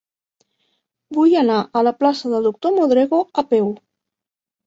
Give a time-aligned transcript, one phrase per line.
[1.17, 3.69] Vull anar a la plaça del Doctor Modrego a peu.